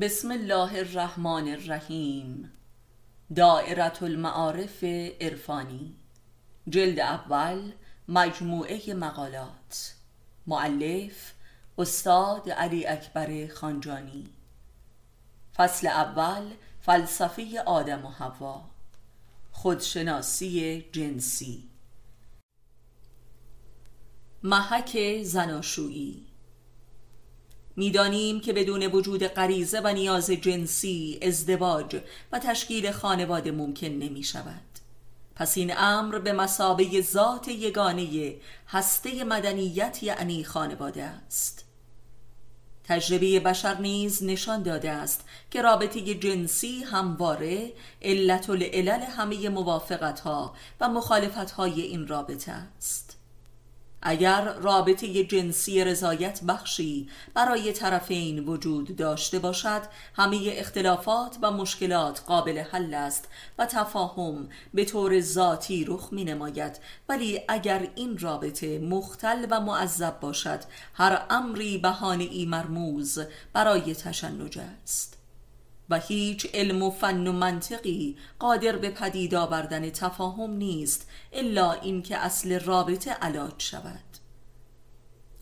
[0.00, 2.52] بسم الله الرحمن الرحیم.
[3.36, 4.84] دائرة المعارف
[5.20, 5.96] عرفانی.
[6.68, 7.72] جلد اول
[8.08, 9.94] مجموعه مقالات.
[10.46, 11.34] معلف
[11.78, 14.28] استاد علی اکبر خانجانی.
[15.56, 16.50] فصل اول
[16.80, 18.64] فلسفه آدم و حوا.
[19.52, 21.68] خودشناسی جنسی.
[24.42, 26.31] محک زناشویی.
[27.76, 32.00] می‌دانیم که بدون وجود غریزه و نیاز جنسی ازدواج
[32.32, 34.72] و تشکیل خانواده ممکن نمی شود
[35.34, 38.34] پس این امر به مسابه ذات یگانه
[38.68, 41.64] هسته مدنیت یعنی خانواده است.
[42.84, 50.54] تجربه بشر نیز نشان داده است که رابطه جنسی همواره علت العلل همه موافقت ها
[50.80, 53.18] و مخالفت های این رابطه است.
[54.02, 59.82] اگر رابطه جنسی رضایت بخشی برای طرفین وجود داشته باشد
[60.16, 66.78] همه اختلافات و مشکلات قابل حل است و تفاهم به طور ذاتی رخ می نماید
[67.08, 70.60] ولی اگر این رابطه مختل و معذب باشد
[70.94, 73.18] هر امری بهانه ای مرموز
[73.52, 75.21] برای تشنج است.
[75.92, 82.16] و هیچ علم و فن و منطقی قادر به پدید آوردن تفاهم نیست الا اینکه
[82.16, 84.11] اصل رابطه علاج شود.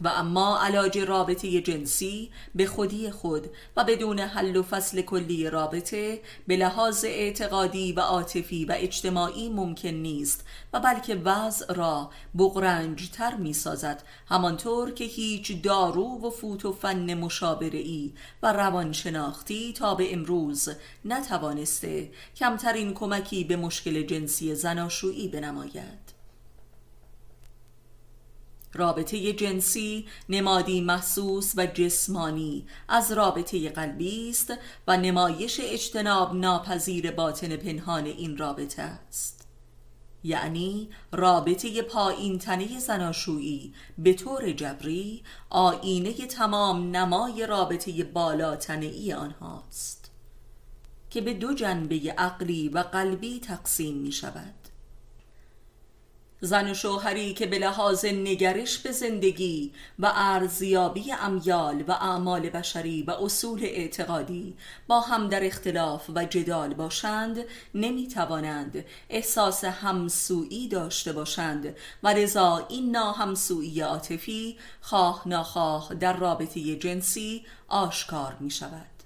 [0.00, 6.20] و اما علاج رابطه جنسی به خودی خود و بدون حل و فصل کلی رابطه
[6.46, 13.34] به لحاظ اعتقادی و عاطفی و اجتماعی ممکن نیست و بلکه وضع را بغرنج تر
[13.34, 18.10] می سازد همانطور که هیچ دارو و فوت و فن مشابره
[18.42, 20.68] و روانشناختی تا به امروز
[21.04, 26.17] نتوانسته کمترین کمکی به مشکل جنسی زناشویی بنماید.
[28.78, 32.66] رابطه جنسی نمادی محسوس و جسمانی.
[32.88, 34.52] از رابطه قلبی است
[34.88, 39.48] و نمایش اجتناب ناپذیر باطن پنهان این رابطه است.
[40.24, 43.74] یعنی رابطه پایین تنه زناشویی.
[43.98, 49.98] به طور جبری آینه تمام نمای رابطه بالا تنه آنهاست
[51.10, 54.57] که به دو جنبه عقلی و قلبی تقسیم می شود
[56.40, 63.02] زن و شوهری که به لحاظ نگرش به زندگی و ارزیابی امیال و اعمال بشری
[63.02, 64.56] و اصول اعتقادی
[64.86, 67.38] با هم در اختلاف و جدال باشند
[67.74, 76.76] نمی توانند احساس همسویی داشته باشند و لذا این ناهمسویی عاطفی خواه ناخواه در رابطه
[76.76, 78.97] جنسی آشکار می شود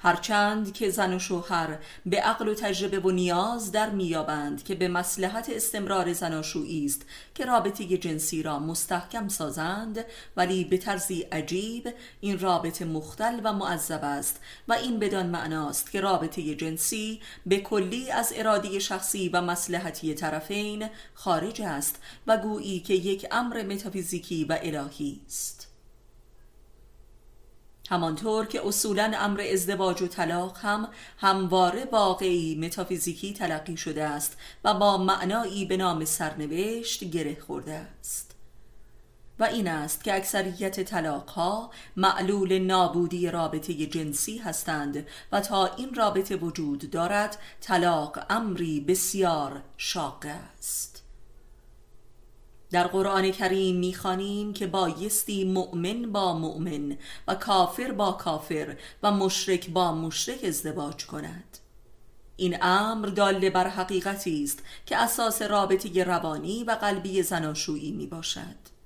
[0.00, 4.88] هرچند که زن و شوهر به عقل و تجربه و نیاز در میابند که به
[4.88, 7.02] مسلحت استمرار زناشویی است
[7.34, 10.04] که رابطه جنسی را مستحکم سازند
[10.36, 16.00] ولی به طرزی عجیب این رابطه مختل و معذب است و این بدان معناست که
[16.00, 22.94] رابطه جنسی به کلی از اراده شخصی و مسلحتی طرفین خارج است و گویی که
[22.94, 25.77] یک امر متافیزیکی و الهی است.
[27.88, 30.88] همانطور که اصولا امر ازدواج و طلاق هم
[31.18, 38.34] همواره واقعی متافیزیکی تلقی شده است و با معنایی به نام سرنوشت گره خورده است.
[39.38, 45.94] و این است که اکثریت طلاق ها معلول نابودی رابطه جنسی هستند و تا این
[45.94, 50.97] رابطه وجود دارد طلاق امری بسیار شاق است.
[52.70, 56.96] در قرآن کریم می‌خوانیم که بایستی مؤمن با مؤمن
[57.28, 61.58] و کافر با کافر و مشرک با مشرک ازدواج کند.
[62.36, 68.78] این امر داله بر حقیقتی است که اساس رابطه روانی و قلبی زناشویی می باشد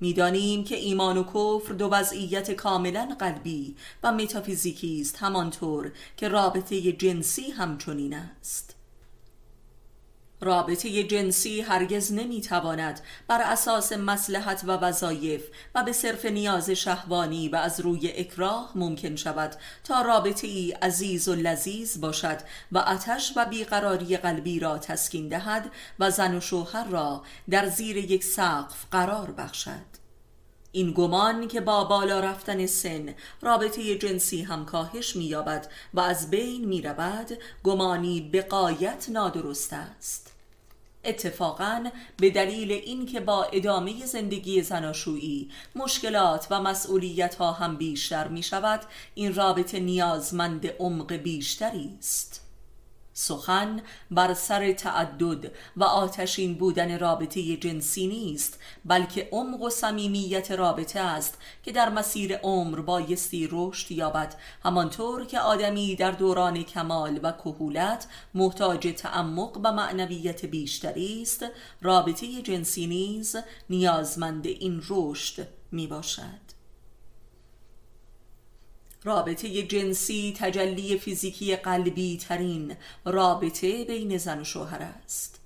[0.00, 6.92] می‌دانیم که ایمان و کفر دو وضعیت کاملا قلبی و متافیزیکی است همانطور که رابطه
[6.92, 8.76] جنسی همچنین است.
[10.44, 15.42] رابطه جنسی هرگز نمی‌تواند بر اساس مسلحت و وظایف
[15.74, 21.28] و به صرف نیاز شهوانی و از روی اکراه ممکن شود تا رابطه ای عزیز
[21.28, 22.38] و لذیذ باشد
[22.72, 27.96] و آتش و بیقراری قلبی را تسکین دهد و زن و شوهر را در زیر
[27.96, 30.04] یک سقف قرار بخشد.
[30.72, 36.64] این گمان که با بالا رفتن سن رابطه جنسی هم کاهش می‌یابد و از بین
[36.64, 37.30] می‌رود
[37.64, 40.33] گمانی به قایت نادرست است.
[41.04, 48.42] اتفاقا به دلیل اینکه با ادامه زندگی زناشویی مشکلات و مسئولیت ها هم بیشتر می
[48.42, 48.80] شود
[49.14, 52.43] این رابطه نیازمند عمق بیشتری است.
[53.14, 61.00] سخن بر سر تعدد و آتشین بودن رابطه جنسی نیست بلکه عمق و صمیمیت رابطه
[61.00, 64.34] است که در مسیر عمر بایستی رشد یابد.
[64.64, 71.44] همانطور که آدمی در دوران کمال و کهولت محتاج تعمق و معنویت بیشتری است
[71.82, 73.36] رابطه جنسی نیز
[73.70, 76.53] نیازمند این رشد می باشد
[79.04, 85.40] رابطه جنسی تجلی فیزیکی قلبی ترین رابطه بین زن و شوهر است.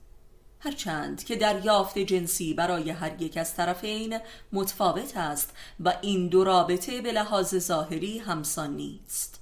[0.60, 4.18] هرچند که دریافت جنسی برای هر یک از طرفین
[4.52, 9.37] متفاوت است و این دو رابطه به لحاظ ظاهری همسان نیست.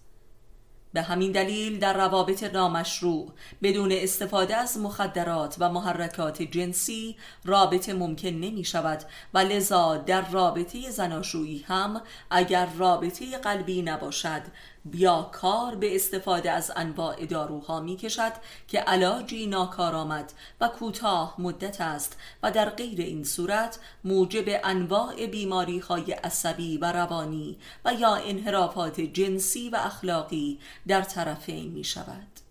[0.92, 8.28] به همین دلیل در روابط نامشروع بدون استفاده از مخدرات و محرکات جنسی رابطه ممکن
[8.28, 9.02] نمی شود
[9.34, 14.42] و لذا در رابطه زناشویی هم اگر رابطه قلبی نباشد
[14.90, 18.32] بیا کار به استفاده از انواع داروها می کشد
[18.68, 25.78] که علاجی ناکارآمد و کوتاه مدت است و در غیر این صورت موجب انواع بیماری
[25.78, 30.58] های عصبی و روانی و یا انحرافات جنسی و اخلاقی
[30.88, 32.45] در طرفین می شود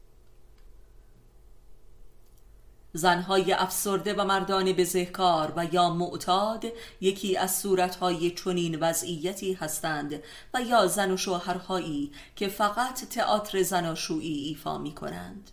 [2.96, 6.66] زنهای افسرده و مردان بزهکار و یا معتاد
[7.02, 14.48] یکی از صورتهای چنین وضعیتی هستند و یا زن و شوهرهایی که فقط تئاتر زناشویی
[14.48, 15.52] ایفا می کنند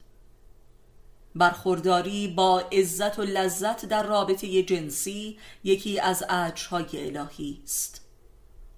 [1.34, 8.01] برخورداری با عزت و لذت در رابطه جنسی یکی از اجرهای الهی است.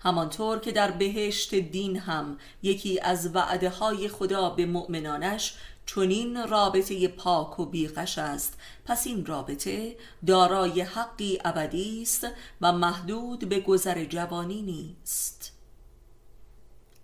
[0.04, 5.54] همانطور که در بهشت دین هم یکی از وعده های خدا به مؤمنانش
[5.86, 8.58] چنین رابطه پاک و بیغش است.
[8.84, 9.96] پس این رابطه
[10.26, 12.26] دارای حقی ابدی است
[12.60, 15.52] و محدود به گذر جوانی نیست.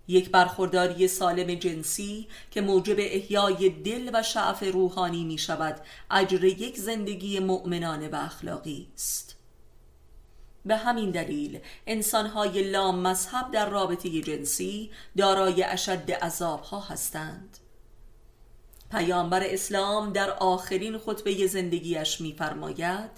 [0.07, 5.81] یک برخورداری سالم جنسی که موجب احیای دل و شعف روحانی می شود
[6.11, 9.40] اجر یک زندگی مؤمنانه و اخلاقی است.
[10.65, 17.57] به همین دلیل انسانهای لام مذهب در رابطه جنسی دارای اشد عذابها هستند.
[18.91, 23.11] پیامبر اسلام در آخرین خطبه زندگیش میفرماید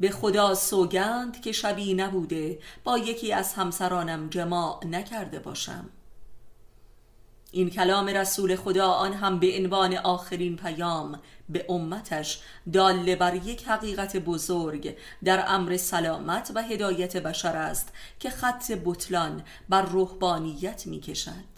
[0.00, 5.90] به خدا سوگند که شبی نبوده با یکی از همسرانم جماع نکرده باشم.
[7.52, 12.40] این کلام رسول خدا آن هم به عنوان آخرین پیام به امتش
[12.72, 19.42] داله بر یک حقیقت بزرگ در امر سلامت و هدایت بشر است که خط بطلان
[19.68, 21.51] بر روحانیت می کشد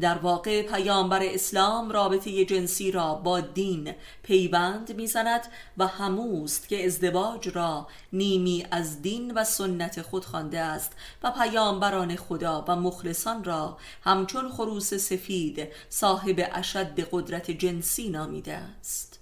[0.00, 5.40] در واقع پیامبر اسلام رابطه جنسی را با دین پیوند می‌زند
[5.78, 10.92] و هموست که ازدواج را نیمی از دین و سنت خود خوانده است
[11.22, 19.18] و پیامبران خدا و مخلصان را همچون خروس سفید صاحب اشد قدرت جنسی نامیده است.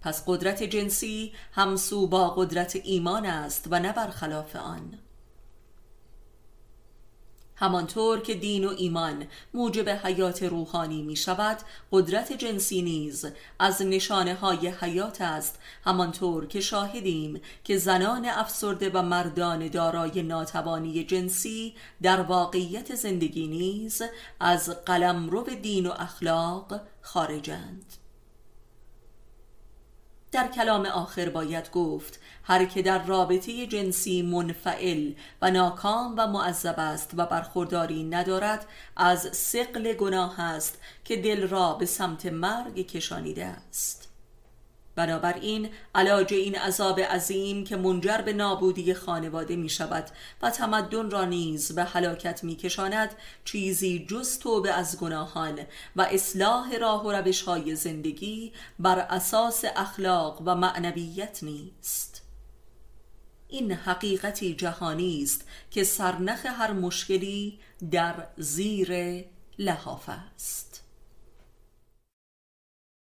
[0.00, 4.98] پس قدرت جنسی همسو با قدرت ایمان است و نه برخلاف آن.
[7.60, 11.58] همانطور که دین و ایمان موجب حیات روحانی می شود
[11.92, 13.26] قدرت جنسی نیز
[13.58, 15.58] از نشانه های حیات است.
[15.84, 24.02] همانطور که شاهدیم که زنان افسرده و مردان دارای ناتوانی جنسی در واقعیت زندگی نیز
[24.40, 27.99] از قلمرو دین و اخلاق خارجند.
[30.32, 35.12] در کلام آخر باید گفت هر که در رابطه جنسی منفعل
[35.42, 38.66] و ناکام و معذب است و برخورداری ندارد
[38.96, 44.09] از سقل گناه است که دل را به سمت مرگ کشانیده است.
[44.94, 50.10] بنابراین علاج این عذاب عظیم که منجر به نابودی خانواده می شود
[50.42, 55.58] و تمدن را نیز به هلاکت می کشاند چیزی جز توبه از گناهان
[55.96, 62.22] و اصلاح راه و روش های زندگی بر اساس اخلاق و معنویت نیست.
[63.48, 67.58] این حقیقتی جهانی است که سرنخ هر مشکلی
[67.90, 69.24] در زیر
[69.58, 70.69] لحاف است.